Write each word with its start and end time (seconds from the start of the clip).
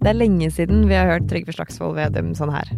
Det 0.00 0.14
er 0.14 0.16
lenge 0.16 0.46
siden 0.48 0.86
vi 0.88 0.96
har 0.96 1.10
hørt 1.10 1.26
Trygve 1.28 1.52
Slagsvold 1.52 1.98
Vedum 1.98 2.30
sånn 2.32 2.52
her. 2.54 2.70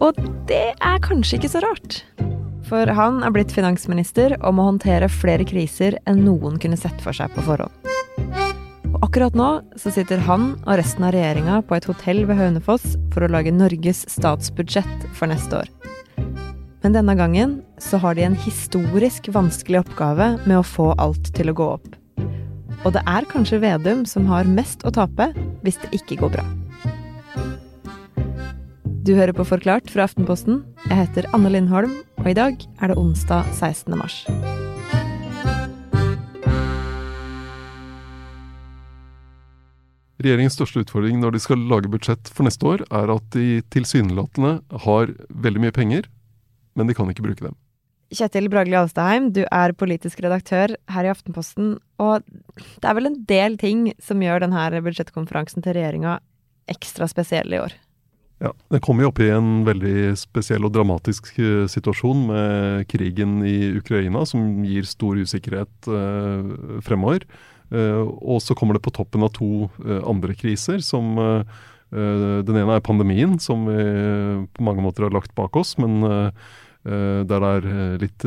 Og 0.00 0.20
det 0.48 0.62
er 0.72 1.02
kanskje 1.04 1.36
ikke 1.36 1.50
så 1.52 1.60
rart. 1.60 1.98
For 2.66 2.88
han 2.96 3.20
er 3.20 3.34
blitt 3.34 3.52
finansminister 3.52 4.38
og 4.40 4.56
må 4.56 4.64
håndtere 4.70 5.10
flere 5.12 5.44
kriser 5.46 5.98
enn 6.08 6.24
noen 6.24 6.56
kunne 6.62 6.78
sett 6.80 7.04
for 7.04 7.12
seg 7.16 7.36
på 7.36 7.44
forhånd. 7.46 7.92
Og 8.94 8.98
akkurat 9.04 9.36
nå 9.36 9.50
så 9.76 9.92
sitter 9.92 10.24
han 10.24 10.54
og 10.62 10.80
resten 10.80 11.04
av 11.04 11.12
regjeringa 11.12 11.60
på 11.68 11.76
et 11.76 11.90
hotell 11.90 12.24
ved 12.24 12.40
Hønefoss 12.40 12.94
for 13.12 13.26
å 13.26 13.30
lage 13.30 13.52
Norges 13.52 14.06
statsbudsjett 14.08 15.04
for 15.12 15.28
neste 15.28 15.60
år. 15.60 15.68
Men 16.80 16.96
denne 16.96 17.12
gangen 17.18 17.60
så 17.82 18.00
har 18.00 18.16
de 18.16 18.24
en 18.24 18.40
historisk 18.40 19.28
vanskelig 19.36 19.84
oppgave 19.84 20.32
med 20.46 20.56
å 20.62 20.64
få 20.64 20.94
alt 21.02 21.28
til 21.36 21.52
å 21.52 21.56
gå 21.60 21.70
opp. 21.76 21.92
Og 22.86 22.92
det 22.94 23.00
er 23.10 23.24
kanskje 23.26 23.58
Vedum 23.58 24.04
som 24.06 24.28
har 24.30 24.46
mest 24.46 24.84
å 24.86 24.92
tape 24.94 25.32
hvis 25.66 25.80
det 25.82 25.88
ikke 25.96 26.20
går 26.20 26.36
bra. 26.36 26.44
Du 29.02 29.10
hører 29.14 29.34
på 29.34 29.46
Forklart 29.46 29.90
fra 29.90 30.06
Aftenposten. 30.06 30.60
Jeg 30.86 31.00
heter 31.00 31.26
Anne 31.34 31.50
Lindholm, 31.50 31.96
og 32.22 32.30
i 32.30 32.36
dag 32.38 32.62
er 32.78 32.92
det 32.92 32.98
onsdag 32.98 33.50
16. 33.58 33.90
mars. 33.98 34.20
Regjeringens 40.22 40.54
største 40.54 40.86
utfordring 40.86 41.18
når 41.22 41.34
de 41.34 41.42
skal 41.42 41.66
lage 41.70 41.90
budsjett 41.90 42.30
for 42.30 42.46
neste 42.46 42.70
år, 42.70 42.86
er 42.86 43.14
at 43.18 43.30
de 43.34 43.62
tilsynelatende 43.74 44.60
har 44.86 45.14
veldig 45.34 45.66
mye 45.66 45.74
penger, 45.74 46.06
men 46.78 46.86
de 46.86 46.94
kan 46.94 47.10
ikke 47.10 47.26
bruke 47.26 47.50
dem. 47.50 47.58
Kjetil 48.14 48.46
Bragli 48.52 48.76
Alstaheim, 48.78 49.32
du 49.34 49.42
er 49.50 49.74
politisk 49.74 50.20
redaktør 50.22 50.76
her 50.94 51.06
i 51.06 51.10
Aftenposten. 51.10 51.74
Og 51.98 52.22
det 52.54 52.86
er 52.86 52.94
vel 52.94 53.10
en 53.10 53.18
del 53.26 53.56
ting 53.58 53.88
som 54.02 54.22
gjør 54.22 54.44
denne 54.44 54.82
budsjettkonferansen 54.84 55.64
til 55.64 55.74
regjeringa 55.74 56.20
ekstra 56.70 57.08
spesiell 57.10 57.50
i 57.54 57.60
år? 57.64 57.74
Ja, 58.42 58.52
Det 58.70 58.82
kommer 58.84 59.02
jo 59.02 59.10
opp 59.10 59.20
i 59.24 59.30
en 59.32 59.64
veldig 59.64 60.12
spesiell 60.20 60.66
og 60.68 60.74
dramatisk 60.74 61.30
eh, 61.40 61.64
situasjon 61.72 62.26
med 62.28 62.88
krigen 62.90 63.40
i 63.48 63.72
Ukraina, 63.78 64.26
som 64.28 64.60
gir 64.66 64.84
stor 64.86 65.16
usikkerhet 65.16 65.88
eh, 65.88 66.50
fremover. 66.84 67.24
Eh, 67.72 68.02
og 68.04 68.42
så 68.44 68.54
kommer 68.54 68.76
det 68.76 68.84
på 68.84 68.92
toppen 68.94 69.24
av 69.24 69.32
to 69.34 69.70
eh, 69.86 70.02
andre 70.04 70.36
kriser. 70.36 70.84
som 70.84 71.16
Den 71.86 72.56
ene 72.58 72.74
er 72.74 72.82
pandemien, 72.82 73.38
som 73.38 73.62
vi 73.70 73.78
på 74.58 74.62
mange 74.66 74.82
måter 74.82 75.04
har 75.06 75.14
lagt 75.14 75.32
bak 75.38 75.54
oss. 75.56 75.78
men 75.78 76.02
der 76.86 77.42
det 77.42 77.50
er 77.50 77.98
litt 77.98 78.24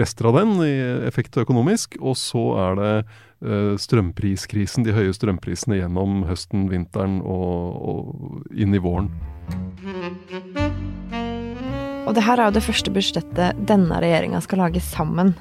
rester 0.00 0.30
av 0.30 0.38
den 0.38 0.54
i 0.64 0.72
effekt 1.04 1.36
økonomisk. 1.36 1.98
Og 2.00 2.16
så 2.16 2.44
er 2.62 2.78
det 2.80 2.92
strømpriskrisen, 3.84 4.86
de 4.86 4.94
høye 4.96 5.12
strømprisene 5.12 5.82
gjennom 5.82 6.22
høsten, 6.30 6.70
vinteren 6.72 7.20
og, 7.20 7.76
og 7.92 8.56
inn 8.56 8.72
i 8.72 8.80
våren. 8.80 9.10
Og 12.06 12.14
det 12.14 12.22
her 12.22 12.38
er 12.38 12.48
jo 12.48 12.54
det 12.54 12.64
første 12.64 12.92
budsjettet 12.94 13.64
denne 13.68 13.98
regjeringa 14.02 14.40
skal 14.44 14.62
lage 14.62 14.80
sammen. 14.82 15.34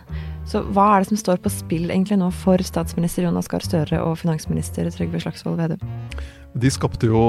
Så 0.49 0.61
hva 0.73 0.91
er 0.93 1.01
det 1.01 1.11
som 1.11 1.19
står 1.21 1.39
på 1.41 1.51
spill 1.53 1.89
egentlig 1.89 2.17
nå 2.21 2.31
for 2.33 2.61
statsminister 2.61 3.25
Jonas 3.25 3.49
Gahr 3.49 3.63
Støre 3.65 4.01
og 4.01 4.17
finansminister 4.21 4.89
Trygve 4.93 5.21
Slagsvold 5.21 5.57
Vedum? 5.61 5.93
De 6.55 6.69
skapte 6.71 7.09
jo 7.09 7.21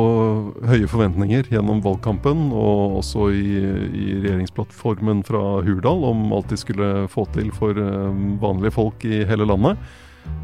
høye 0.71 0.87
forventninger 0.87 1.49
gjennom 1.51 1.81
valgkampen 1.83 2.45
og 2.55 3.01
også 3.01 3.25
i, 3.35 3.57
i 3.59 4.05
regjeringsplattformen 4.23 5.25
fra 5.27 5.41
Hurdal 5.67 6.05
om 6.07 6.29
alt 6.37 6.53
de 6.53 6.59
skulle 6.61 6.91
få 7.11 7.25
til 7.35 7.49
for 7.55 7.75
eh, 7.75 8.21
vanlige 8.39 8.77
folk 8.77 9.03
i 9.09 9.25
hele 9.27 9.49
landet. 9.51 9.81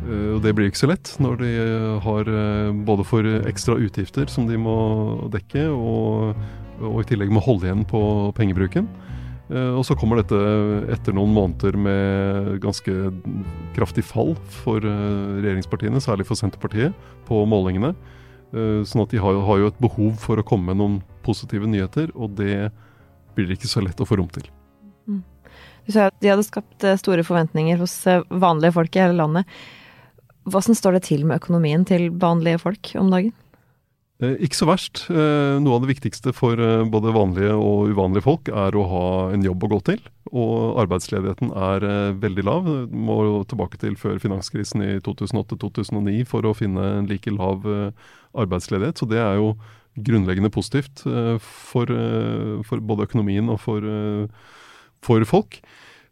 Eh, 0.08 0.32
og 0.34 0.40
det 0.42 0.54
blir 0.58 0.66
ikke 0.66 0.80
så 0.80 0.88
lett 0.90 1.12
når 1.22 1.38
de 1.44 1.52
har 2.02 2.30
eh, 2.32 2.72
både 2.88 3.06
for 3.06 3.28
ekstra 3.52 3.76
utgifter 3.78 4.26
som 4.32 4.48
de 4.50 4.58
må 4.58 4.74
dekke, 5.30 5.68
og, 5.70 6.42
og 6.82 6.96
i 7.04 7.06
tillegg 7.12 7.30
må 7.30 7.44
holde 7.44 7.68
igjen 7.68 7.84
på 7.86 8.02
pengebruken. 8.38 8.90
Og 9.52 9.82
så 9.84 9.92
kommer 9.98 10.16
dette 10.16 10.38
etter 10.94 11.12
noen 11.12 11.34
måneder 11.34 11.76
med 11.76 12.62
ganske 12.62 13.10
kraftig 13.76 14.04
fall 14.08 14.32
for 14.62 14.80
regjeringspartiene, 14.80 16.00
særlig 16.00 16.24
for 16.24 16.40
Senterpartiet, 16.40 16.96
på 17.28 17.42
målingene. 17.50 17.90
Sånn 18.52 19.04
at 19.06 19.12
de 19.14 19.20
har, 19.22 19.38
har 19.48 19.60
jo 19.62 19.68
et 19.70 19.78
behov 19.80 20.16
for 20.20 20.36
å 20.36 20.44
komme 20.44 20.70
med 20.70 20.80
noen 20.80 20.96
positive 21.24 21.68
nyheter, 21.70 22.10
og 22.12 22.34
det 22.36 22.68
blir 23.36 23.48
det 23.48 23.56
ikke 23.58 23.70
så 23.70 23.82
lett 23.84 24.00
å 24.02 24.06
få 24.08 24.18
rom 24.20 24.28
til. 24.32 24.44
Mm. 25.08 25.22
Du 25.86 25.94
sa 25.94 26.08
at 26.10 26.18
de 26.22 26.30
hadde 26.30 26.46
skapt 26.46 26.84
eh, 26.86 26.98
store 27.00 27.24
forventninger 27.26 27.80
hos 27.80 27.94
eh, 28.10 28.24
vanlige 28.28 28.76
folk 28.76 28.96
i 28.96 29.02
hele 29.02 29.18
landet. 29.18 29.48
Hvordan 30.50 30.76
står 30.78 30.98
det 30.98 31.04
til 31.06 31.24
med 31.26 31.38
økonomien 31.40 31.86
til 31.88 32.10
vanlige 32.22 32.60
folk 32.62 32.92
om 32.98 33.12
dagen? 33.14 33.32
Eh, 34.22 34.36
ikke 34.46 34.58
så 34.58 34.68
verst. 34.68 35.04
Noe 35.10 35.76
av 35.76 35.84
det 35.84 35.90
viktigste 35.92 36.34
for 36.36 36.58
både 36.92 37.14
vanlige 37.14 37.56
og 37.58 37.92
uvanlige 37.92 38.26
folk 38.26 38.48
er 38.48 38.78
å 38.78 38.86
ha 38.90 39.04
en 39.34 39.44
jobb 39.44 39.66
å 39.66 39.72
gå 39.74 39.80
til. 39.90 40.00
Og 40.32 40.78
arbeidsledigheten 40.84 41.50
er 41.52 41.86
veldig 42.22 42.46
lav. 42.46 42.70
Må 42.94 43.18
tilbake 43.50 43.80
til 43.82 43.98
før 44.00 44.22
finanskrisen 44.22 44.84
i 44.86 44.94
2008-2009 45.04 46.24
for 46.30 46.46
å 46.46 46.54
finne 46.56 46.86
en 47.02 47.10
like 47.10 47.34
lav 47.34 47.66
arbeidsledighet. 48.32 49.02
Så 49.02 49.10
det 49.10 49.20
er 49.20 49.36
jo 49.42 49.56
grunnleggende 49.92 50.48
positivt 50.54 51.02
for, 51.44 51.90
for 52.64 52.86
både 52.88 53.10
økonomien 53.10 53.50
og 53.52 53.60
for 53.60 53.90
for 55.02 55.24
folk. 55.28 55.60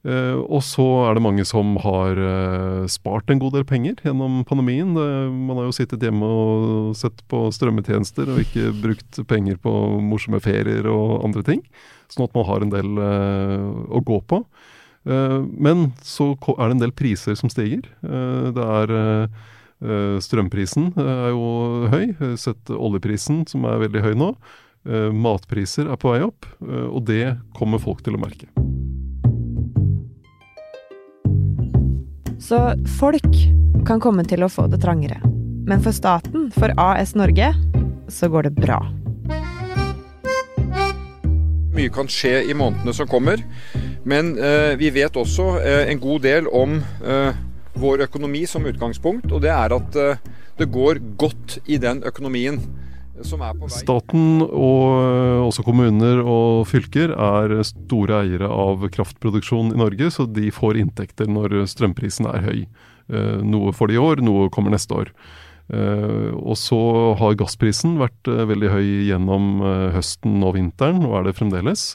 Uh, 0.01 0.41
og 0.49 0.63
så 0.65 0.85
er 1.05 1.17
det 1.17 1.23
mange 1.27 1.45
som 1.45 1.75
har 1.85 2.17
uh, 2.17 2.87
spart 2.89 3.29
en 3.29 3.41
god 3.43 3.59
del 3.59 3.67
penger 3.69 3.99
gjennom 4.01 4.41
pandemien. 4.49 4.95
Det, 4.97 5.07
man 5.29 5.61
har 5.61 5.69
jo 5.69 5.77
sittet 5.77 6.07
hjemme 6.07 6.25
og 6.25 6.95
sett 6.97 7.21
på 7.29 7.43
strømmetjenester 7.53 8.33
og 8.33 8.41
ikke 8.41 8.71
brukt 8.81 9.21
penger 9.29 9.61
på 9.61 9.73
morsomme 10.01 10.41
ferier 10.41 10.89
og 10.89 11.21
andre 11.29 11.45
ting. 11.45 11.61
Sånn 12.09 12.25
at 12.25 12.37
man 12.39 12.49
har 12.49 12.65
en 12.65 12.73
del 12.73 12.97
uh, 12.97 13.69
å 13.93 14.05
gå 14.05 14.23
på. 14.25 14.45
men 15.01 15.95
så 16.05 16.35
er 16.37 16.67
det 16.69 16.75
en 16.75 16.83
del 16.83 16.93
priser 16.93 17.35
som 17.39 17.49
stiger. 17.49 17.87
det 18.53 18.67
er 18.67 18.91
Strømprisen 20.21 20.91
er 21.01 21.31
jo 21.33 21.89
høy. 21.89 22.37
Sett 22.37 22.69
oljeprisen, 22.69 23.47
som 23.49 23.65
er 23.65 23.81
veldig 23.87 24.05
høy 24.05 24.13
nå. 24.13 24.35
matpriser 25.25 25.89
er 25.89 25.97
på 25.97 26.13
vei 26.13 26.21
opp, 26.29 26.45
og 26.61 27.01
det 27.09 27.39
kommer 27.57 27.81
folk 27.81 28.05
til 28.05 28.21
å 28.21 28.21
merke. 28.21 28.53
Så 32.51 32.73
folk 32.99 33.37
kan 33.87 34.01
komme 34.03 34.25
til 34.27 34.43
å 34.43 34.49
få 34.51 34.65
det 34.67 34.81
trangere. 34.83 35.21
Men 35.71 35.79
for 35.85 35.95
staten, 35.95 36.49
for 36.51 36.73
AS 36.83 37.13
Norge, 37.15 37.53
så 38.11 38.27
går 38.27 38.49
det 38.49 38.57
bra. 38.57 38.81
Mye 41.77 41.93
kan 41.95 42.11
skje 42.11 42.41
i 42.51 42.57
månedene 42.59 42.95
som 42.97 43.07
kommer, 43.07 43.45
men 44.03 44.33
eh, 44.35 44.75
vi 44.81 44.91
vet 44.97 45.15
også 45.15 45.47
eh, 45.61 45.93
en 45.93 46.03
god 46.03 46.27
del 46.27 46.51
om 46.51 46.81
eh, 47.07 47.39
vår 47.79 48.03
økonomi 48.09 48.43
som 48.51 48.67
utgangspunkt, 48.67 49.31
og 49.31 49.47
det 49.47 49.55
er 49.55 49.77
at 49.79 50.03
eh, 50.03 50.19
det 50.59 50.73
går 50.75 50.99
godt 51.23 51.61
i 51.71 51.79
den 51.79 52.03
økonomien 52.03 52.59
Staten 53.21 54.41
og 54.47 54.85
eh, 54.97 55.41
også 55.45 55.65
kommuner 55.67 56.23
og 56.23 56.65
fylker 56.71 57.13
er 57.13 57.55
store 57.67 58.23
eiere 58.25 58.49
av 58.49 58.87
kraftproduksjon 58.95 59.75
i 59.75 59.81
Norge, 59.81 60.09
så 60.15 60.25
de 60.31 60.49
får 60.55 60.79
inntekter 60.81 61.29
når 61.29 61.59
strømprisen 61.69 62.29
er 62.31 62.47
høy. 62.47 62.61
Eh, 63.13 63.43
noe 63.45 63.75
får 63.77 63.91
de 63.91 63.99
i 63.99 64.01
år, 64.01 64.23
noe 64.25 64.49
kommer 64.55 64.73
neste 64.73 64.97
år. 64.97 65.13
Eh, 65.71 66.31
og 66.33 66.57
så 66.59 66.81
har 67.21 67.37
gassprisen 67.41 67.99
vært 68.01 68.31
veldig 68.31 68.73
høy 68.73 68.89
gjennom 69.11 69.61
høsten 69.97 70.41
og 70.47 70.57
vinteren, 70.57 71.05
og 71.05 71.19
er 71.19 71.29
det 71.29 71.37
fremdeles. 71.41 71.91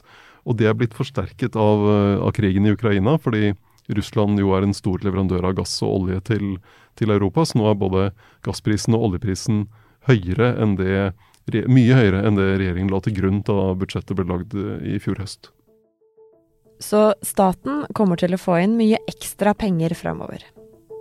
Og 0.46 0.60
det 0.60 0.70
er 0.70 0.76
blitt 0.78 0.94
forsterket 0.94 1.58
av, 1.58 1.82
av 2.22 2.30
krigen 2.36 2.68
i 2.68 2.76
Ukraina, 2.76 3.16
fordi 3.18 3.56
Russland 3.96 4.38
jo 4.38 4.52
er 4.54 4.66
en 4.66 4.76
stor 4.76 5.02
leverandør 5.02 5.48
av 5.48 5.56
gass 5.58 5.74
og 5.82 6.04
olje 6.04 6.20
til, 6.28 6.54
til 6.98 7.10
Europa. 7.14 7.42
Så 7.46 7.58
nå 7.58 7.66
er 7.70 7.80
både 7.80 8.06
gassprisen 8.46 8.94
og 8.94 9.10
oljeprisen 9.10 9.64
høyere 10.08 10.52
enn 10.62 10.76
det, 10.78 11.12
mye 11.70 11.98
høyere 11.98 12.24
enn 12.26 12.38
det 12.38 12.48
regjeringen 12.60 12.92
la 12.92 13.00
til 13.04 13.16
grunn 13.18 13.42
da 13.46 13.72
budsjettet 13.78 14.18
ble 14.18 14.26
lagd 14.28 14.56
eh, 14.58 14.96
i 14.96 15.00
fjor 15.02 15.20
høst. 15.22 15.50
Så 16.82 17.14
staten 17.24 17.86
kommer 17.96 18.20
til 18.20 18.36
å 18.36 18.40
få 18.40 18.58
inn 18.60 18.76
mye 18.76 19.00
ekstra 19.08 19.54
penger 19.56 19.96
framover. 19.96 20.44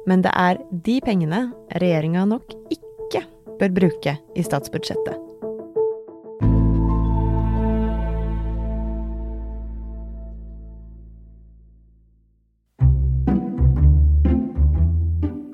Men 0.08 0.24
det 0.24 0.32
er 0.38 0.62
de 0.72 1.00
pengene 1.04 1.50
regjeringa 1.82 2.24
nok 2.30 2.56
ikke 2.72 3.26
bør 3.60 3.78
bruke 3.82 4.18
i 4.38 4.46
statsbudsjettet. 4.46 5.25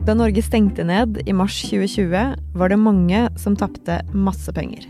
Da 0.02 0.16
Norge 0.18 0.42
stengte 0.42 0.82
ned 0.84 1.20
i 1.30 1.34
mars 1.34 1.60
2020, 1.62 2.36
var 2.58 2.70
det 2.70 2.78
mange 2.82 3.20
som 3.38 3.54
tapte 3.54 4.00
masse 4.18 4.50
penger. 4.54 4.88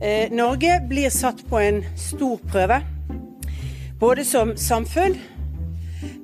Eh, 0.00 0.32
Norge 0.32 0.78
blir 0.88 1.12
satt 1.12 1.42
på 1.50 1.58
en 1.60 1.82
stor 2.00 2.40
prøve. 2.48 2.78
Både 4.00 4.24
som 4.24 4.54
samfunn, 4.56 5.18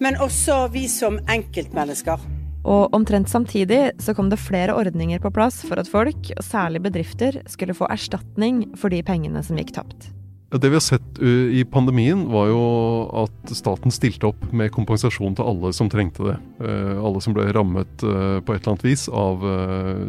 men 0.01 0.17
også 0.17 0.71
vi 0.73 0.87
som 0.89 1.19
enkeltmennesker. 1.29 2.25
Og 2.65 2.97
omtrent 2.97 3.29
samtidig 3.29 3.91
så 4.01 4.17
kom 4.17 4.33
det 4.33 4.41
flere 4.41 4.73
ordninger 4.73 5.21
på 5.21 5.33
plass 5.37 5.61
for 5.69 5.81
at 5.81 5.89
folk, 5.93 6.33
og 6.37 6.45
særlig 6.45 6.81
bedrifter, 6.89 7.43
skulle 7.45 7.77
få 7.77 7.93
erstatning 7.93 8.71
for 8.81 8.89
de 8.89 9.03
pengene 9.05 9.45
som 9.45 9.61
gikk 9.61 9.77
tapt. 9.77 10.09
Det 10.51 10.69
vi 10.69 10.75
har 10.75 10.81
sett 10.81 11.19
i 11.53 11.65
pandemien, 11.65 12.25
var 12.27 12.49
jo 12.51 12.63
at 13.23 13.53
staten 13.55 13.93
stilte 13.95 14.33
opp 14.33 14.49
med 14.51 14.73
kompensasjon 14.75 15.37
til 15.39 15.47
alle 15.47 15.71
som 15.77 15.87
trengte 15.93 16.25
det. 16.27 16.35
Alle 16.99 17.23
som 17.23 17.37
ble 17.37 17.45
rammet 17.55 18.03
på 18.03 18.57
et 18.57 18.57
eller 18.57 18.73
annet 18.73 18.87
vis 18.89 19.05
av 19.15 19.45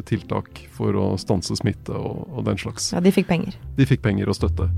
tiltak 0.10 0.64
for 0.74 0.98
å 0.98 1.06
stanse 1.22 1.54
smitte 1.60 1.94
og 1.94 2.42
den 2.48 2.58
slags. 2.58 2.90
Ja, 2.96 3.04
De 3.06 3.14
fikk 3.14 3.30
penger. 3.30 3.54
De 3.78 3.86
fikk 3.86 4.02
penger 4.02 4.34
og 4.34 4.40
støtte. 4.40 4.72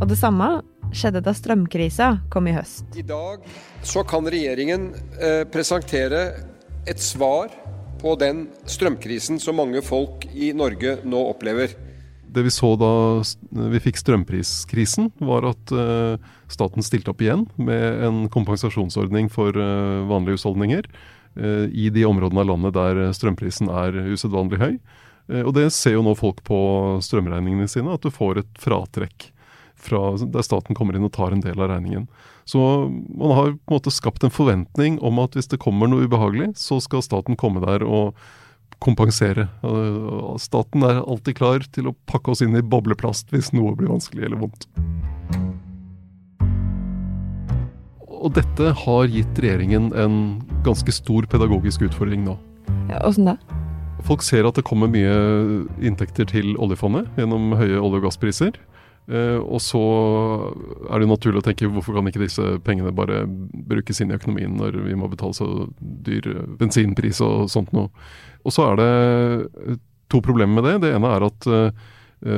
Og 0.00 0.08
det 0.08 0.16
samme 0.16 0.48
skjedde 0.96 1.20
da 1.28 1.36
strømkrisa 1.36 2.08
kom 2.32 2.48
i 2.48 2.56
høst. 2.56 2.88
I 2.96 3.04
dag 3.04 3.44
så 3.84 4.08
kan 4.08 4.24
regjeringen 4.24 4.88
presentere 5.52 6.24
et 6.88 7.00
svar 7.04 7.52
på 8.00 8.16
den 8.18 8.46
strømkrisen 8.64 9.36
som 9.36 9.60
mange 9.60 9.84
folk 9.84 10.24
i 10.32 10.54
Norge 10.56 10.96
nå 11.04 11.26
opplever. 11.36 11.76
Det 12.32 12.44
vi 12.46 12.52
så 12.52 12.72
da 12.80 12.92
vi 13.72 13.80
fikk 13.82 13.98
strømpriskrisen, 14.00 15.10
var 15.20 15.46
at 15.50 15.72
uh, 15.76 16.16
staten 16.52 16.84
stilte 16.84 17.12
opp 17.12 17.20
igjen 17.24 17.44
med 17.60 18.04
en 18.06 18.22
kompensasjonsordning 18.32 19.28
for 19.32 19.56
uh, 19.56 20.04
vanlige 20.08 20.38
husholdninger 20.38 20.88
uh, 20.88 21.66
i 21.68 21.90
de 21.92 22.06
områdene 22.08 22.44
av 22.44 22.50
landet 22.54 22.76
der 22.78 23.02
strømprisen 23.16 23.68
er 23.72 24.00
usedvanlig 24.14 24.62
høy. 24.62 24.74
og 25.46 25.52
det 25.54 25.68
ser 25.72 25.94
jo 25.94 26.02
nå 26.02 26.16
folk 26.18 26.42
på 26.44 26.56
strømregningene 27.04 27.68
sine, 27.70 27.94
at 27.94 28.02
du 28.02 28.10
får 28.10 28.42
et 28.42 28.58
fratrekk 28.58 29.30
fra 29.82 30.16
der 30.16 30.44
staten 30.46 30.76
kommer 30.78 30.96
inn 30.96 31.06
og 31.06 31.14
tar 31.14 31.34
en 31.34 31.42
del 31.42 31.58
av 31.60 31.70
regningen. 31.70 32.06
Så 32.44 32.58
man 32.90 33.34
har 33.36 33.52
på 33.54 33.70
en 33.70 33.76
måte 33.76 33.94
skapt 33.94 34.24
en 34.24 34.34
forventning 34.34 34.98
om 35.02 35.20
at 35.22 35.36
hvis 35.36 35.50
det 35.50 35.60
kommer 35.62 35.90
noe 35.90 36.06
ubehagelig, 36.06 36.52
så 36.58 36.80
skal 36.82 37.04
staten 37.04 37.38
komme 37.38 37.62
der 37.64 37.84
og 37.86 38.16
kompensere. 38.82 39.48
Staten 40.42 40.84
er 40.86 41.02
alltid 41.02 41.38
klar 41.38 41.64
til 41.74 41.90
å 41.90 41.96
pakke 42.10 42.34
oss 42.34 42.42
inn 42.44 42.56
i 42.58 42.64
bobleplast 42.64 43.32
hvis 43.34 43.52
noe 43.56 43.74
blir 43.78 43.92
vanskelig 43.92 44.26
eller 44.28 44.42
vondt. 44.42 44.68
Og 48.22 48.30
dette 48.36 48.70
har 48.84 49.08
gitt 49.10 49.38
regjeringen 49.42 49.90
en 49.98 50.16
ganske 50.66 50.94
stor 50.94 51.26
pedagogisk 51.30 51.82
utfordring 51.88 52.22
nå. 52.26 52.36
Ja, 52.90 53.00
Åssen 53.08 53.26
da? 53.26 53.36
Folk 54.06 54.22
ser 54.26 54.46
at 54.46 54.58
det 54.58 54.64
kommer 54.66 54.90
mye 54.90 55.14
inntekter 55.82 56.26
til 56.30 56.54
oljefondet 56.62 57.10
gjennom 57.18 57.54
høye 57.58 57.78
olje- 57.78 58.00
og 58.00 58.06
gasspriser. 58.06 58.58
Uh, 59.10 59.40
og 59.42 59.58
så 59.62 59.80
er 60.86 60.94
det 60.94 61.06
jo 61.06 61.10
naturlig 61.10 61.40
å 61.40 61.46
tenke 61.48 61.70
hvorfor 61.70 61.96
kan 61.96 62.06
ikke 62.06 62.22
disse 62.22 62.44
pengene 62.62 62.94
bare 62.94 63.24
brukes 63.26 63.98
inn 63.98 64.12
i 64.12 64.18
økonomien 64.18 64.54
når 64.60 64.78
vi 64.84 64.94
må 64.98 65.08
betale 65.10 65.34
så 65.34 65.48
dyr 65.80 66.28
bensinpris 66.60 67.22
og 67.24 67.48
sånt 67.52 67.72
noe. 67.74 67.90
Og 68.46 68.54
så 68.54 68.68
er 68.70 68.78
det 68.78 69.80
to 70.12 70.22
problemer 70.22 70.60
med 70.60 70.68
det. 70.68 70.76
Det 70.84 70.94
ene 70.94 71.10
er 71.16 71.26
at 71.26 71.50
uh, 71.50 71.90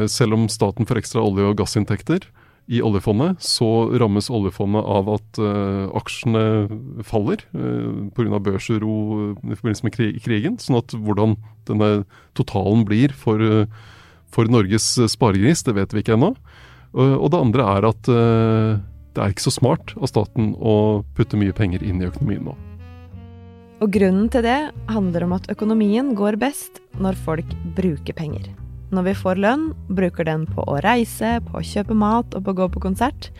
selv 0.08 0.38
om 0.38 0.49
staten 0.49 0.88
får 0.88 1.02
ekstra 1.02 1.25
olje- 1.25 1.50
og 1.50 1.58
gassinntekter 1.61 2.25
i 2.72 2.81
oljefondet, 2.81 3.43
så 3.44 3.90
rammes 4.00 4.31
oljefondet 4.32 4.87
av 4.88 5.08
at 5.19 5.40
uh, 5.43 5.90
aksjene 5.99 6.44
faller 7.05 7.43
uh, 7.52 8.08
pga. 8.17 8.40
børsuro 8.40 8.94
i 9.37 9.56
forbindelse 9.58 9.84
med 9.84 9.99
krigen. 10.25 10.56
Sånn 10.62 10.81
at 10.81 10.94
hvordan 10.96 11.37
denne 11.69 11.90
totalen 12.38 12.87
blir 12.88 13.12
for 13.12 13.43
uh, 13.43 13.69
for 14.34 14.50
Norges 14.50 14.96
eh, 14.98 15.10
sparegris, 15.10 15.64
det 15.66 15.76
vet 15.78 15.94
vi 15.94 16.04
ikke 16.04 16.19
ennå. 16.19 16.34
Og 16.94 17.26
det 17.26 17.40
andre 17.40 17.64
er 17.75 17.86
at 17.88 18.10
eh, 18.10 18.76
det 19.14 19.22
er 19.22 19.32
ikke 19.32 19.46
så 19.46 19.54
smart 19.54 19.94
av 19.98 20.10
staten 20.10 20.52
å 20.58 21.02
putte 21.16 21.38
mye 21.38 21.54
penger 21.54 21.82
inn 21.86 22.02
i 22.02 22.06
økonomien 22.06 22.50
nå. 22.50 22.54
Og 23.82 23.90
grunnen 23.94 24.28
til 24.32 24.44
det 24.46 24.58
handler 24.90 25.26
om 25.26 25.34
at 25.36 25.48
økonomien 25.52 26.14
går 26.19 26.38
best 26.40 26.81
når 27.02 27.19
folk 27.26 27.56
bruker 27.76 28.16
penger. 28.16 28.46
Når 28.94 29.08
vi 29.08 29.14
får 29.19 29.40
lønn, 29.42 29.69
bruker 29.90 30.26
den 30.28 30.46
på 30.46 30.64
å 30.70 30.78
reise, 30.84 31.36
på 31.48 31.58
å 31.58 31.66
kjøpe 31.66 31.96
mat 31.98 32.34
og 32.36 32.46
på 32.46 32.54
å 32.54 32.58
gå 32.62 32.70
på 32.76 32.84
konsert. 32.86 33.31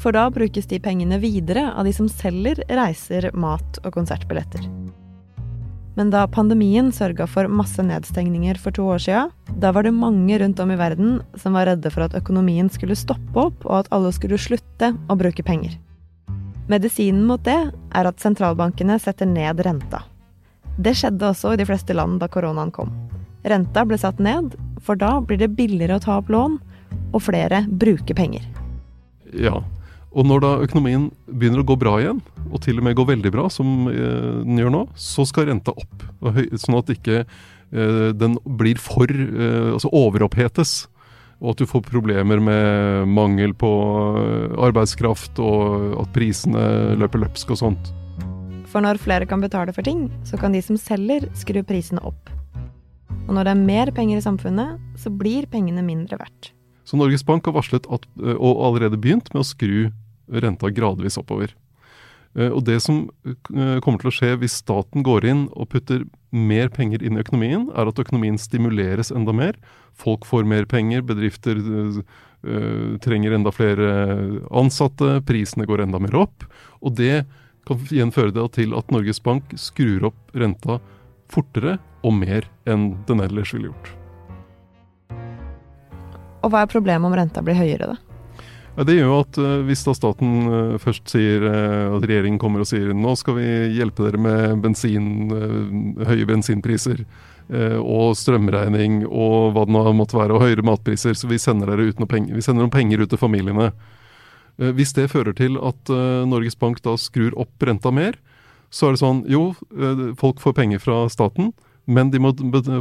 For 0.00 0.14
da 0.16 0.28
brukes 0.32 0.70
de 0.70 0.80
pengene 0.80 1.18
videre 1.20 1.66
av 1.74 1.84
de 1.88 1.92
som 1.96 2.08
selger 2.08 2.62
reiser, 2.70 3.28
mat 3.34 3.82
og 3.82 3.92
konsertbilletter. 3.98 4.79
Men 5.98 6.12
da 6.12 6.22
pandemien 6.30 6.92
sørga 6.94 7.26
for 7.28 7.50
masse 7.50 7.82
nedstengninger 7.82 8.58
for 8.62 8.74
to 8.74 8.86
år 8.94 9.02
sia, 9.02 9.22
da 9.58 9.72
var 9.74 9.84
det 9.84 9.94
mange 9.96 10.38
rundt 10.38 10.60
om 10.62 10.70
i 10.70 10.78
verden 10.78 11.18
som 11.40 11.58
var 11.58 11.66
redde 11.66 11.90
for 11.90 12.06
at 12.06 12.14
økonomien 12.18 12.70
skulle 12.70 12.98
stoppe 12.98 13.46
opp, 13.48 13.66
og 13.66 13.82
at 13.82 13.90
alle 13.94 14.12
skulle 14.14 14.38
slutte 14.38 14.92
å 15.10 15.18
bruke 15.18 15.44
penger. 15.46 15.74
Medisinen 16.70 17.24
mot 17.26 17.42
det 17.42 17.58
er 17.66 18.06
at 18.06 18.22
sentralbankene 18.22 19.00
setter 19.02 19.26
ned 19.26 19.62
renta. 19.66 20.04
Det 20.78 20.94
skjedde 20.96 21.32
også 21.32 21.54
i 21.54 21.60
de 21.60 21.66
fleste 21.66 21.96
land 21.96 22.20
da 22.22 22.28
koronaen 22.30 22.70
kom. 22.72 22.92
Renta 23.42 23.82
ble 23.88 23.98
satt 23.98 24.20
ned, 24.22 24.54
for 24.80 24.96
da 25.00 25.16
blir 25.20 25.40
det 25.40 25.50
billigere 25.58 25.98
å 25.98 26.04
ta 26.04 26.20
opp 26.20 26.30
lån, 26.30 26.60
og 27.10 27.24
flere 27.26 27.64
bruker 27.66 28.14
penger. 28.14 28.46
Ja, 29.34 29.58
og 30.10 30.26
når 30.26 30.42
da 30.42 30.50
økonomien 30.64 31.08
begynner 31.30 31.62
å 31.62 31.68
gå 31.68 31.76
bra 31.78 31.94
igjen, 32.02 32.18
og 32.50 32.62
til 32.64 32.80
og 32.80 32.86
med 32.86 32.96
gå 32.98 33.06
veldig 33.06 33.30
bra, 33.30 33.46
som 33.52 33.86
eh, 33.92 34.40
den 34.42 34.58
gjør 34.58 34.72
nå, 34.74 34.84
så 34.98 35.26
skal 35.28 35.46
renta 35.50 35.74
opp. 35.76 36.06
Sånn 36.58 36.78
at 36.80 36.90
ikke 36.90 37.20
eh, 37.22 38.08
den 38.18 38.34
blir 38.58 38.80
for 38.82 39.06
eh, 39.06 39.70
altså 39.76 39.92
overopphetes. 39.94 40.82
Og 41.40 41.54
at 41.54 41.62
du 41.62 41.70
får 41.70 41.86
problemer 41.86 42.42
med 42.42 43.08
mangel 43.08 43.54
på 43.56 43.70
arbeidskraft, 44.60 45.38
og 45.40 45.94
at 46.02 46.10
prisene 46.12 46.98
løper 47.00 47.22
løpsk 47.22 47.54
og 47.54 47.62
sånt. 47.62 47.94
For 48.68 48.84
når 48.84 49.00
flere 49.00 49.26
kan 49.26 49.40
betale 49.40 49.72
for 49.72 49.86
ting, 49.86 50.10
så 50.28 50.36
kan 50.38 50.52
de 50.52 50.60
som 50.62 50.76
selger, 50.78 51.30
skru 51.38 51.62
prisene 51.64 52.02
opp. 52.04 52.28
Og 53.24 53.32
når 53.32 53.46
det 53.46 53.54
er 53.54 53.66
mer 53.72 53.94
penger 53.96 54.20
i 54.20 54.26
samfunnet, 54.26 54.76
så 55.00 55.10
blir 55.14 55.48
pengene 55.50 55.86
mindre 55.86 56.20
verdt. 56.20 56.52
Så 56.90 56.98
Norges 56.98 57.22
Bank 57.22 57.46
har 57.46 57.54
varslet 57.54 57.86
at, 57.86 58.06
og 58.18 58.62
allerede 58.66 58.98
begynt 58.98 59.28
med 59.30 59.44
å 59.44 59.46
skru 59.46 59.74
renta 60.42 60.70
gradvis 60.74 61.20
oppover. 61.20 61.52
Og 62.34 62.62
Det 62.66 62.78
som 62.82 63.04
kommer 63.82 63.98
til 64.02 64.10
å 64.10 64.14
skje 64.14 64.30
hvis 64.38 64.58
staten 64.62 65.04
går 65.06 65.26
inn 65.26 65.44
og 65.50 65.70
putter 65.70 66.04
mer 66.30 66.70
penger 66.70 67.02
inn 67.02 67.18
i 67.18 67.22
økonomien, 67.22 67.68
er 67.74 67.90
at 67.90 67.98
økonomien 67.98 68.38
stimuleres 68.38 69.10
enda 69.14 69.34
mer. 69.34 69.58
Folk 69.98 70.26
får 70.26 70.46
mer 70.46 70.66
penger, 70.70 71.02
bedrifter 71.06 71.58
trenger 73.06 73.36
enda 73.36 73.52
flere 73.54 73.90
ansatte, 74.50 75.20
prisene 75.26 75.66
går 75.70 75.84
enda 75.86 76.02
mer 76.02 76.18
opp. 76.22 76.46
Og 76.82 76.94
det 76.98 77.24
kan 77.68 77.86
igjen 77.90 78.14
føre 78.14 78.48
til 78.54 78.74
at 78.78 78.90
Norges 78.90 79.22
Bank 79.22 79.54
skrur 79.58 80.10
opp 80.10 80.34
renta 80.34 80.80
fortere 81.30 81.78
og 82.02 82.18
mer 82.18 82.50
enn 82.66 82.92
den 83.06 83.22
ellers 83.26 83.54
ville 83.54 83.70
gjort. 83.70 83.99
Og 86.40 86.52
hva 86.52 86.64
er 86.64 86.72
problemet 86.72 87.06
om 87.06 87.16
renta 87.16 87.42
blir 87.44 87.58
høyere, 87.58 87.92
da? 87.92 88.10
Ja, 88.76 88.84
det 88.86 88.94
gjør 88.96 89.08
jo 89.10 89.16
at 89.18 89.38
uh, 89.42 89.48
hvis 89.66 89.82
da 89.84 89.92
staten 89.96 90.36
uh, 90.46 90.76
først 90.80 91.10
sier 91.10 91.42
uh, 91.42 91.96
at 91.96 92.06
regjeringen 92.06 92.38
kommer 92.40 92.62
og 92.62 92.68
sier 92.70 92.94
nå 92.94 93.16
skal 93.18 93.36
vi 93.40 93.48
hjelpe 93.74 94.06
dere 94.06 94.20
med 94.22 94.62
bensin, 94.64 95.10
høye 96.06 96.28
bensinpriser 96.28 97.04
og 97.50 98.12
strømregning 98.14 99.00
og 99.08 99.56
hva 99.56 99.64
det 99.66 99.74
nå 99.74 99.80
måtte 99.98 100.14
være, 100.14 100.36
og 100.36 100.44
høyere 100.44 100.62
matpriser, 100.62 101.16
så 101.18 101.26
vi 101.26 101.34
sender 101.42 101.72
dere 101.72 101.88
ut 101.88 101.98
noe 101.98 102.06
penger, 102.06 102.36
vi 102.36 102.44
sender 102.46 102.62
noen 102.62 102.70
penger 102.70 103.02
ut 103.02 103.10
til 103.10 103.18
familiene. 103.18 103.72
hvis 104.78 104.92
det 104.94 105.08
fører 105.10 105.34
til 105.34 105.58
at 105.58 105.90
Norges 106.30 106.54
Bank 106.54 106.78
da 106.84 106.94
skrur 106.94 107.34
opp 107.34 107.66
renta 107.66 107.90
mer, 107.90 108.14
så 108.70 108.86
er 108.86 108.94
det 108.94 109.02
sånn 109.02 109.24
jo, 109.26 109.48
folk 110.20 110.38
får 110.38 110.54
penger 110.60 110.78
fra 110.78 111.00
staten, 111.10 111.50
men 111.90 112.14
de 112.14 112.22
må 112.22 112.30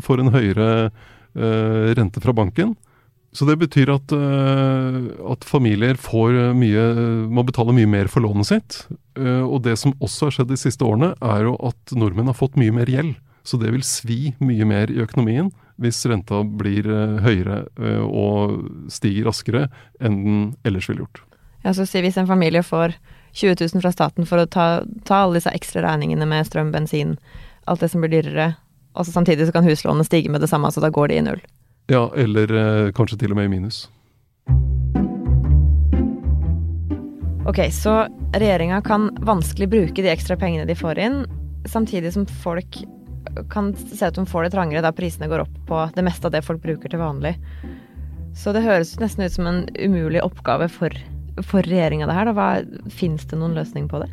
få 0.05 0.19
en 0.21 0.29
høyere 0.37 0.69
rente 1.97 2.21
fra 2.21 2.37
banken. 2.37 2.75
Så 3.35 3.45
det 3.45 3.59
betyr 3.61 3.91
at, 3.93 4.11
uh, 4.15 5.09
at, 5.31 5.45
familier 5.45 5.97
mye, 6.57 6.85
må 7.29 7.43
betale 7.45 7.75
mye 7.77 7.89
mer 7.89 8.09
for 8.09 8.25
lånet 8.25 8.49
sitt. 8.49 8.79
Uh, 9.19 9.45
og 9.45 9.63
det 9.67 9.77
som 9.77 9.93
også 10.01 10.27
har 10.27 10.37
skjedd 10.37 10.49
de 10.49 10.57
siste 10.57 10.85
årene, 10.85 11.13
er 11.21 11.45
jo 11.45 11.55
at 11.69 11.93
nordmenn 11.93 12.31
har 12.31 12.37
fått 12.37 12.57
mye 12.57 12.73
mer 12.73 12.89
gjeld. 12.89 13.15
Så 13.45 13.57
det 13.61 13.71
vil 13.73 13.85
svi 13.85 14.33
mye 14.41 14.65
mer 14.67 14.91
i 14.91 15.01
økonomien 15.01 15.51
hvis 15.79 16.01
renta 16.11 16.41
blir 16.43 16.83
høyere 17.23 17.61
og 18.03 18.57
stiger 18.91 19.29
raskere 19.29 19.61
enn 20.03 20.17
den 20.25 20.41
ellers 20.67 20.89
ville 20.89 21.05
gjort. 21.05 21.21
Ja, 21.63 21.71
så 21.71 21.87
Hvis 21.87 22.17
en 22.19 22.27
familie 22.27 22.59
får 22.63 22.97
20 23.31 23.55
000 23.73 23.81
fra 23.81 23.91
staten 23.91 24.27
for 24.27 24.43
å 24.43 24.49
ta, 24.49 24.83
ta 25.05 25.23
alle 25.23 25.39
disse 25.39 25.53
ekstra 25.55 25.85
regningene 25.85 26.27
med 26.27 26.47
strøm, 26.47 26.71
bensin, 26.71 27.17
alt 27.65 27.79
det 27.79 27.91
som 27.91 28.01
blir 28.01 28.11
dyrere, 28.11 28.55
og 28.95 29.05
så 29.05 29.13
samtidig 29.15 29.47
så 29.47 29.55
kan 29.55 29.67
huslånet 29.67 30.07
stige 30.07 30.31
med 30.31 30.41
det 30.41 30.49
samme, 30.49 30.71
så 30.71 30.81
da 30.83 30.91
går 30.91 31.11
det 31.11 31.19
i 31.19 31.25
null. 31.27 31.41
Ja, 31.89 32.03
eller 32.15 32.51
eh, 32.53 32.91
kanskje 32.93 33.17
til 33.17 33.33
og 33.33 33.39
med 33.39 33.49
i 33.49 33.53
minus. 33.55 33.87
Ok, 37.49 37.63
så 37.73 38.03
regjeringa 38.37 38.77
kan 38.85 39.09
vanskelig 39.25 39.71
bruke 39.71 40.03
de 40.05 40.11
ekstra 40.11 40.37
pengene 40.37 40.67
de 40.69 40.75
får 40.77 41.01
inn, 41.01 41.23
samtidig 41.65 42.11
som 42.13 42.27
folk 42.43 42.83
kan 43.49 43.71
se 43.73 44.05
ut 44.05 44.19
som 44.19 44.27
får 44.29 44.45
det 44.45 44.51
trangere 44.53 44.83
da 44.85 44.91
prisene 44.93 45.29
går 45.31 45.47
opp 45.47 45.55
på 45.65 45.79
det 45.95 46.03
meste 46.05 46.29
av 46.29 46.35
det 46.35 46.43
folk 46.45 46.61
bruker 46.61 46.91
til 46.91 47.01
vanlig. 47.01 47.33
Så 48.37 48.53
det 48.53 48.61
høres 48.63 48.93
nesten 49.01 49.25
ut 49.25 49.33
som 49.33 49.49
en 49.49 49.63
umulig 49.73 50.21
oppgave 50.21 50.69
for, 50.69 50.93
for 51.41 51.65
regjeringa 51.65 52.05
det 52.05 52.17
her. 52.19 52.29
Fins 52.93 53.25
det 53.31 53.39
noen 53.41 53.57
løsning 53.57 53.89
på 53.89 54.03
det? 54.03 54.11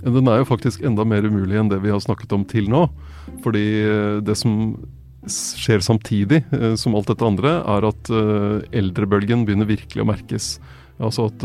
Den 0.00 0.30
er 0.32 0.40
jo 0.40 0.48
faktisk 0.48 0.80
enda 0.80 1.04
mer 1.04 1.28
umulig 1.28 1.60
enn 1.60 1.68
det 1.68 1.82
vi 1.84 1.92
har 1.92 2.00
snakket 2.00 2.32
om 2.32 2.48
til 2.48 2.72
nå. 2.72 2.86
Fordi 3.44 3.66
eh, 3.84 4.16
det 4.24 4.38
som 4.40 4.80
skjer 5.28 5.82
samtidig 5.84 6.44
eh, 6.56 6.74
som 6.80 6.96
alt 6.96 7.10
dette 7.10 7.26
andre, 7.26 7.58
er 7.60 7.88
at 7.90 8.12
eh, 8.12 8.60
eldrebølgen 8.80 9.46
begynner 9.46 9.68
virkelig 9.68 10.04
å 10.04 10.10
merkes. 10.10 10.52
Altså 11.00 11.30
at 11.30 11.40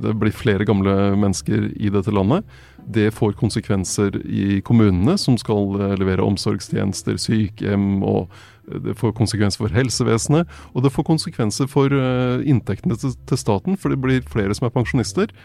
det 0.00 0.14
blir 0.16 0.32
flere 0.32 0.64
gamle 0.64 1.10
mennesker 1.20 1.66
i 1.76 1.90
dette 1.92 2.14
landet. 2.16 2.46
Det 2.80 3.10
får 3.12 3.34
konsekvenser 3.36 4.16
i 4.24 4.62
kommunene, 4.64 5.18
som 5.20 5.36
skal 5.36 5.76
levere 6.00 6.24
omsorgstjenester, 6.24 7.18
sykehjem, 7.20 8.00
og 8.00 8.32
det 8.80 8.94
får 8.96 9.12
konsekvenser 9.18 9.66
for 9.66 9.76
helsevesenet. 9.76 10.48
Og 10.72 10.86
det 10.86 10.94
får 10.94 11.10
konsekvenser 11.10 11.68
for 11.68 11.92
inntektene 12.40 12.96
til 12.96 13.36
staten, 13.42 13.76
for 13.76 13.92
det 13.92 14.00
blir 14.00 14.24
flere 14.32 14.56
som 14.56 14.70
er 14.70 14.72
pensjonister 14.72 15.36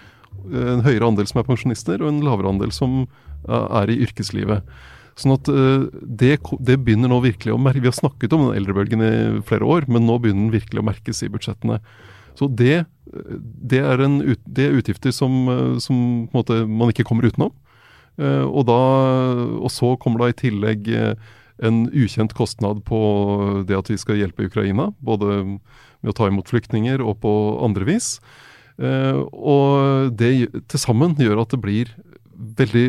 en 0.46 0.84
høyere 0.86 1.08
andel 1.08 1.30
som 1.30 1.42
er 1.42 1.48
pensjonister, 1.48 2.02
og 2.02 2.12
en 2.12 2.24
lavere 2.26 2.52
andel 2.52 2.74
som 2.76 3.06
er 3.48 3.92
i 3.92 4.00
yrkeslivet. 4.06 4.66
Sånn 5.16 5.38
at 5.38 5.48
eh, 5.48 5.86
det, 6.04 6.34
det, 6.60 6.76
begynner 6.84 7.12
nå 7.12 7.22
virkelig 7.24 7.54
å 7.56 7.62
merke 7.62 7.84
Vi 7.84 7.88
har 7.88 7.96
snakket 7.96 8.34
om 8.36 8.50
den 8.50 8.58
eldrebølgen 8.60 9.04
i 9.04 9.14
flere 9.48 9.68
år, 9.68 9.88
men 9.88 10.04
nå 10.08 10.18
begynner 10.20 10.50
den 10.50 10.56
virkelig 10.58 10.82
å 10.82 10.88
merkes 10.90 11.24
i 11.24 11.32
budsjettene. 11.32 11.80
Så 12.36 12.50
det, 12.52 12.84
det, 13.08 13.80
er, 13.80 14.04
en, 14.04 14.20
det 14.44 14.66
er, 14.66 14.76
utgifter 14.76 15.16
som, 15.16 15.38
eh, 15.52 15.78
som 15.84 16.28
måte, 16.36 16.66
man 16.68 16.92
ikke 16.92 17.08
kommer 17.08 17.30
utenom. 17.30 17.54
Eh, 18.20 18.44
og, 18.44 18.66
da, 18.68 18.82
og 19.56 19.72
så 19.72 19.94
kommer 20.02 20.26
da 20.26 20.34
i 20.34 20.40
tillegg 20.44 20.92
en 21.64 21.86
ukjent 21.96 22.36
kostnad 22.36 22.82
på 22.84 23.00
det 23.68 23.78
at 23.78 23.88
vi 23.88 23.96
skal 24.02 24.20
hjelpe 24.20 24.50
Ukraina. 24.50 24.90
Både 25.00 25.46
med 25.46 26.12
å 26.12 26.18
ta 26.18 26.28
imot 26.28 26.52
flyktninger 26.52 27.00
og 27.00 27.22
på 27.24 27.32
andre 27.64 27.88
vis. 27.88 28.18
Og 28.76 30.12
det 30.20 30.50
til 30.68 30.82
sammen 30.82 31.16
gjør 31.16 31.46
at 31.46 31.56
det 31.56 31.62
blir 31.64 31.94
veldig 32.36 32.86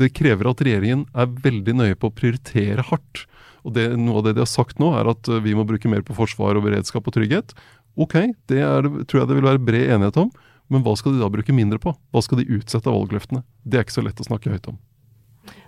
Det 0.00 0.10
krever 0.16 0.50
at 0.50 0.62
regjeringen 0.64 1.06
er 1.14 1.30
veldig 1.44 1.74
nøye 1.80 1.98
på 1.98 2.10
å 2.10 2.14
prioritere 2.14 2.84
hardt. 2.90 3.24
Og 3.66 3.74
det, 3.76 3.88
Noe 3.98 4.20
av 4.20 4.28
det 4.28 4.36
de 4.36 4.44
har 4.44 4.50
sagt 4.50 4.80
nå, 4.82 4.92
er 4.98 5.10
at 5.10 5.28
uh, 5.30 5.40
vi 5.44 5.54
må 5.56 5.66
bruke 5.68 5.90
mer 5.90 6.04
på 6.06 6.16
forsvar 6.16 6.58
og 6.58 6.66
beredskap 6.66 7.08
og 7.08 7.16
trygghet. 7.16 7.54
Ok, 7.98 8.14
det 8.50 8.62
er, 8.62 8.86
tror 9.10 9.22
jeg 9.22 9.30
det 9.30 9.38
vil 9.38 9.48
være 9.48 9.62
bred 9.62 9.94
enighet 9.96 10.20
om. 10.22 10.30
Men 10.72 10.84
hva 10.84 10.94
skal 11.00 11.14
de 11.14 11.22
da 11.22 11.30
bruke 11.32 11.54
mindre 11.56 11.80
på? 11.82 11.94
Hva 12.12 12.22
skal 12.24 12.42
de 12.42 12.50
utsette 12.58 12.88
av 12.88 12.96
valgløftene? 12.96 13.42
Det 13.64 13.78
er 13.78 13.86
ikke 13.86 13.98
så 13.98 14.04
lett 14.04 14.20
å 14.20 14.28
snakke 14.28 14.52
høyt 14.52 14.68
om. 14.70 14.76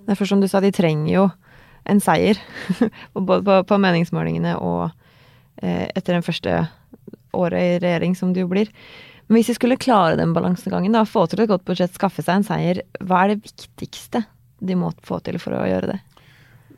Derfor, 0.08 0.28
som 0.28 0.42
du 0.42 0.49
sa, 0.50 0.60
de 0.60 0.72
trenger 0.75 1.12
jo 1.12 1.28
en 1.88 2.02
seier. 2.04 2.40
Både 3.14 3.40
på, 3.46 3.56
på, 3.68 3.78
meningsmålingene 3.80 4.56
og 4.60 4.90
eh, 5.62 5.88
etter 5.88 6.16
den 6.16 6.26
første 6.26 6.66
året 7.37 7.62
i 7.62 7.78
regjering, 7.80 8.16
som 8.18 8.34
det 8.34 8.44
jo 8.44 8.50
blir. 8.52 8.70
Men 9.30 9.38
hvis 9.38 9.52
vi 9.52 9.60
skulle 9.60 9.78
klare 9.78 10.18
den 10.18 10.32
balansegangen, 10.34 10.90
da, 10.90 11.04
få 11.06 11.22
til 11.30 11.44
et 11.44 11.50
godt 11.52 11.62
budsjett, 11.68 11.94
skaffe 11.94 12.22
seg 12.26 12.40
en 12.40 12.46
seier, 12.49 12.80
hva 12.99 13.22
er 13.22 13.37
det 13.37 13.44
viktigste 13.46 14.25
de 14.58 14.75
må 14.75 14.90
få 15.06 15.20
til 15.22 15.38
for 15.38 15.54
å 15.54 15.68
gjøre 15.70 15.92
det? 15.92 16.00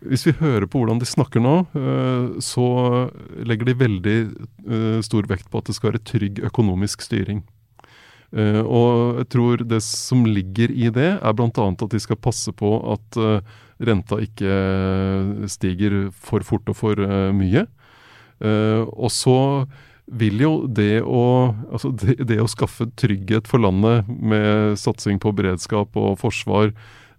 Hvis 0.02 0.26
vi 0.26 0.34
hører 0.36 0.66
på 0.68 0.82
hvordan 0.82 0.98
de 1.00 1.06
snakker 1.08 1.40
nå, 1.40 1.54
eh, 1.78 2.24
så 2.44 2.66
legger 3.48 3.70
de 3.70 3.78
veldig 3.80 4.16
eh, 4.20 4.98
stor 5.06 5.28
vekt 5.30 5.48
på 5.48 5.62
at 5.62 5.70
det 5.70 5.76
skal 5.78 5.92
være 5.92 6.02
trygg 6.10 6.42
økonomisk 6.50 7.06
styring. 7.06 7.40
Eh, 8.36 8.60
og 8.60 9.22
jeg 9.22 9.28
tror 9.32 9.62
det 9.72 9.78
som 9.86 10.26
ligger 10.28 10.74
i 10.74 10.90
det, 10.92 11.08
er 11.22 11.38
bl.a. 11.38 11.48
at 11.70 11.86
de 11.94 12.02
skal 12.04 12.20
passe 12.20 12.52
på 12.52 12.74
at 12.96 13.20
renta 13.82 14.18
ikke 14.20 14.58
stiger 15.50 15.96
for 16.12 16.44
fort 16.44 16.68
og 16.68 16.76
for 16.78 17.00
mye. 17.32 17.64
Og 18.42 19.10
så 19.14 19.38
vil 20.12 20.42
jo 20.42 20.52
det 20.68 21.02
å, 21.02 21.52
altså 21.72 21.92
det, 21.96 22.18
det 22.28 22.40
å 22.42 22.50
skaffe 22.50 22.88
trygghet 23.00 23.48
for 23.48 23.62
landet 23.62 24.08
med 24.08 24.76
satsing 24.80 25.20
på 25.22 25.32
beredskap 25.36 25.96
og 25.96 26.18
forsvar, 26.20 26.72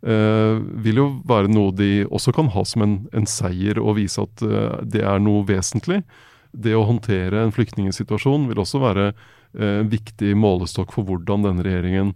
eh, 0.05 0.59
vil 0.85 1.01
jo 1.01 1.07
være 1.29 1.51
noe 1.51 1.73
de 1.75 2.05
også 2.05 2.33
kan 2.35 2.51
ha 2.53 2.65
som 2.67 2.85
en, 2.85 2.97
en 3.15 3.29
seier 3.29 3.81
og 3.81 3.97
vise 4.01 4.21
at 4.21 4.45
eh, 4.45 4.83
det 4.95 5.05
er 5.09 5.23
noe 5.23 5.45
vesentlig. 5.50 6.03
Det 6.53 6.75
å 6.77 6.85
håndtere 6.85 7.41
en 7.41 7.53
flyktningsituasjon 7.55 8.45
vil 8.51 8.62
også 8.62 8.83
være 8.83 9.07
eh, 9.09 9.79
en 9.79 9.89
viktig 9.93 10.35
målestokk 10.38 10.93
for 10.93 11.07
hvordan 11.09 11.47
denne 11.47 11.65
regjeringen 11.65 12.13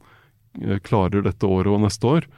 eh, 0.62 0.78
klarer 0.86 1.26
dette 1.26 1.50
året 1.50 1.74
og 1.74 1.82
neste 1.88 2.12
år. 2.12 2.30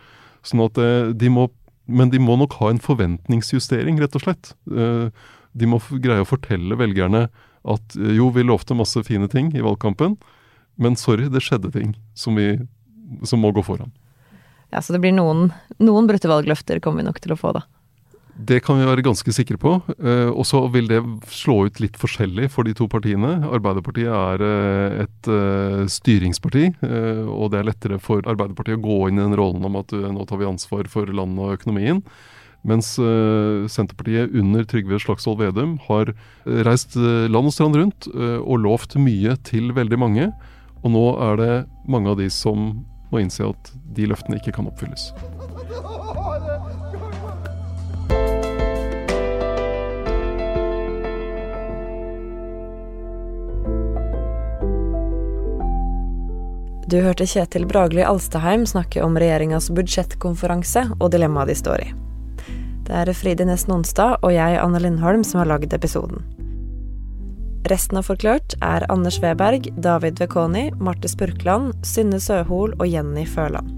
Sånn 0.47 0.63
at 0.63 0.79
eh, 0.79 1.11
de 1.11 1.33
må, 1.33 1.49
Men 1.89 2.11
de 2.13 2.21
må 2.21 2.37
nok 2.37 2.53
ha 2.61 2.69
en 2.69 2.79
forventningsjustering, 2.79 3.99
rett 3.99 4.15
og 4.15 4.23
slett. 4.23 4.53
Eh, 4.69 5.09
de 5.57 5.67
må 5.67 5.81
greie 5.97 6.21
å 6.21 6.29
fortelle 6.29 6.77
velgerne 6.77 7.27
at 7.67 7.97
eh, 7.97 8.13
jo, 8.17 8.29
vi 8.35 8.45
lovte 8.45 8.77
masse 8.77 9.01
fine 9.07 9.29
ting 9.31 9.51
i 9.55 9.63
valgkampen, 9.65 10.17
men 10.79 10.99
sorry, 10.99 11.27
det 11.31 11.43
skjedde 11.43 11.73
ting 11.75 11.95
som, 12.17 12.37
vi, 12.39 12.53
som 13.27 13.41
må 13.43 13.51
gå 13.55 13.63
foran. 13.65 13.91
Ja, 14.69 14.83
Så 14.85 14.93
det 14.93 15.01
blir 15.03 15.15
noen, 15.15 15.49
noen 15.81 16.07
brutte 16.07 16.29
valgløfter 16.29 16.79
kommer 16.79 17.01
vi 17.01 17.09
nok 17.09 17.19
til 17.23 17.33
å 17.33 17.39
få, 17.39 17.55
da. 17.57 17.65
Det 18.39 18.61
kan 18.63 18.77
vi 18.79 18.85
være 18.87 19.03
ganske 19.03 19.33
sikre 19.35 19.57
på. 19.59 19.73
Eh, 19.99 20.29
og 20.29 20.45
så 20.47 20.61
vil 20.71 20.87
det 20.87 21.01
slå 21.27 21.65
ut 21.67 21.81
litt 21.83 21.97
forskjellig 21.99 22.47
for 22.53 22.63
de 22.63 22.71
to 22.77 22.87
partiene. 22.87 23.33
Arbeiderpartiet 23.49 24.07
er 24.07 24.43
eh, 24.45 25.01
et 25.03 25.31
styringsparti, 25.91 26.69
og 27.27 27.49
det 27.51 27.59
er 27.59 27.67
lettere 27.67 27.99
for 27.99 28.23
Arbeiderpartiet 28.23 28.79
å 28.79 28.85
gå 28.85 28.99
inn 29.09 29.19
i 29.19 29.25
den 29.25 29.35
rollen 29.35 29.65
om 29.67 29.81
at 29.81 29.91
nå 29.91 30.23
tar 30.29 30.39
vi 30.39 30.47
ansvar 30.47 30.87
for 30.91 31.11
landet 31.11 31.43
og 31.43 31.57
økonomien. 31.57 32.05
Mens 32.67 32.91
uh, 32.99 33.67
Senterpartiet 33.71 34.33
under 34.35 34.65
Trygve 34.67 34.99
Slagsvold 34.99 35.39
Vedum 35.39 35.77
har 35.85 36.11
eh, 36.11 36.59
reist 36.67 36.97
uh, 36.99 37.27
land 37.31 37.47
og 37.47 37.55
strand 37.55 37.79
rundt 37.79 38.09
og 38.11 38.55
lovt 38.65 38.97
mye 38.99 39.37
til 39.47 39.71
veldig 39.75 39.99
mange. 39.99 40.29
Og 40.83 40.93
nå 40.93 41.05
er 41.29 41.39
det 41.39 41.53
mange 41.87 42.11
av 42.11 42.19
de 42.19 42.29
som 42.31 42.71
må 43.09 43.23
innse 43.23 43.47
at 43.47 43.73
de 43.95 44.07
løftene 44.09 44.39
ikke 44.39 44.53
kan 44.59 44.69
oppfylles. 44.69 45.09
Du 56.89 56.97
hørte 57.05 57.27
Kjetil 57.29 57.67
Bragli 57.69 58.01
Alstaheim 58.01 58.63
snakke 58.65 59.03
om 59.05 59.17
regjeringas 59.21 59.69
budsjettkonferanse 59.77 60.87
og 60.97 61.11
dilemmaet 61.13 61.51
de 61.51 61.57
står 61.59 61.83
i. 61.85 61.89
Det 62.89 62.97
er 62.97 63.13
Fride 63.13 63.45
Nesten 63.45 63.75
Onsdag 63.75 64.15
og 64.25 64.31
jeg, 64.33 64.57
Anne 64.57 64.79
Lindholm, 64.81 65.21
som 65.21 65.43
har 65.43 65.51
lagd 65.51 65.73
episoden. 65.77 66.23
Resten 67.69 67.99
av 67.99 68.07
Forklart 68.07 68.55
er 68.65 68.85
Anders 68.89 69.19
Weberg, 69.21 69.67
David 69.77 70.17
Vekoni, 70.17 70.71
Marte 70.81 71.11
Spurkland, 71.11 71.75
Synne 71.85 72.17
Søhol 72.17 72.73
og 72.79 72.87
Jenny 72.89 73.27
Førland. 73.29 73.69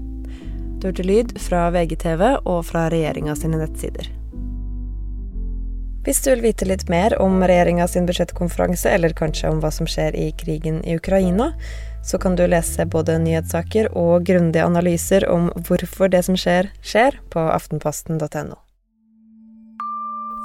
Du 0.80 0.88
hørte 0.88 1.04
lyd 1.04 1.36
fra 1.44 1.66
VGTV 1.74 2.24
og 2.40 2.64
fra 2.70 2.86
regjeringa 2.94 3.36
sine 3.36 3.60
nettsider. 3.60 4.08
Hvis 6.02 6.24
du 6.24 6.32
vil 6.32 6.46
vite 6.48 6.66
litt 6.66 6.88
mer 6.88 7.18
om 7.20 7.36
regjeringa 7.44 7.84
sin 7.92 8.08
budsjettkonferanse, 8.08 8.90
eller 8.96 9.12
kanskje 9.14 9.52
om 9.52 9.60
hva 9.60 9.70
som 9.70 9.86
skjer 9.86 10.16
i 10.18 10.30
krigen 10.40 10.80
i 10.88 10.96
Ukraina, 10.96 11.52
så 12.02 12.18
kan 12.18 12.34
du 12.34 12.46
lese 12.48 12.88
både 12.88 13.20
nyhetssaker 13.22 13.92
og 13.92 14.24
grundige 14.26 14.64
analyser 14.64 15.28
om 15.28 15.52
hvorfor 15.68 16.10
det 16.10 16.24
som 16.26 16.40
skjer, 16.40 16.72
skjer, 16.80 17.20
på 17.30 17.44
aftenposten.no. 17.52 18.62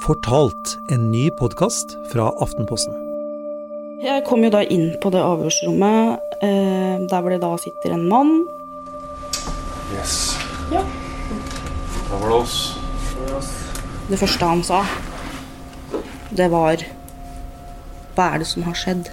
Fortalt, 0.03 0.77
en 0.89 1.11
ny 1.11 1.29
podkast 1.39 1.95
fra 2.11 2.27
Aftenposten. 2.43 2.93
Jeg 4.03 4.21
kom 4.27 4.43
jo 4.45 4.51
da 4.53 4.61
inn 4.61 4.91
på 5.01 5.09
det 5.09 5.23
avhørsrommet 5.23 6.37
eh, 6.45 7.01
der 7.09 7.23
hvor 7.23 7.33
det 7.33 7.39
da 7.41 7.49
sitter 7.57 7.95
en 7.95 8.05
mann. 8.11 8.31
Yes. 9.95 10.37
Ja. 10.69 10.83
Da 12.11 12.21
var 12.21 12.29
det 12.29 12.37
oss. 12.37 12.59
Det 14.11 14.21
første 14.21 14.51
han 14.51 14.61
sa, 14.63 14.83
det 16.29 16.51
var 16.53 16.85
Hva 18.13 18.29
er 18.35 18.45
det 18.45 18.51
som 18.53 18.69
har 18.69 18.77
skjedd? 18.77 19.09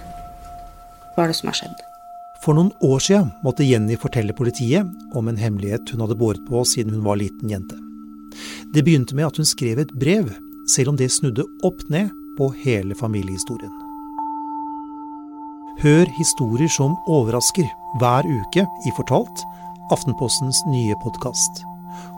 Hva 1.15 1.25
er 1.25 1.33
det 1.33 1.39
som 1.41 1.49
har 1.49 1.59
skjedd? 1.63 1.83
For 2.45 2.53
noen 2.53 2.69
år 2.85 3.01
siden 3.01 3.33
måtte 3.41 3.65
Jenny 3.65 3.97
fortelle 3.97 4.37
politiet 4.37 5.17
om 5.17 5.33
en 5.33 5.41
hemmelighet 5.41 5.89
hun 5.95 6.05
hadde 6.05 6.21
båret 6.21 6.45
på 6.45 6.61
siden 6.69 6.93
hun 6.93 7.05
var 7.09 7.17
liten 7.17 7.49
jente. 7.49 7.79
Det 8.75 8.83
begynte 8.85 9.15
med 9.17 9.31
at 9.31 9.39
hun 9.41 9.47
skrev 9.47 9.81
et 9.81 9.93
brev 9.97 10.29
selv 10.67 10.93
om 10.93 10.97
det 10.99 11.11
snudde 11.13 11.45
opp 11.63 11.81
ned 11.89 12.11
på 12.37 12.49
hele 12.63 12.95
familiehistorien. 12.95 13.73
Hør 15.83 16.07
historier 16.17 16.71
som 16.71 16.95
overrasker 17.11 17.67
hver 17.99 18.27
uke 18.27 18.63
i 18.87 18.95
Fortalt, 18.95 19.43
Aftenpostens 19.93 20.63
nye 20.71 20.95
podkast. 21.03 21.61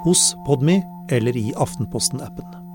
Hos 0.06 0.30
Podmy 0.46 0.80
eller 1.12 1.36
i 1.38 1.50
Aftenposten-appen. 1.58 2.67